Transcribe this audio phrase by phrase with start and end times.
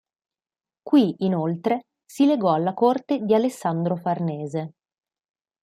[0.81, 4.73] Qui, inoltre, si legò alla corte di Alessandro Farnese.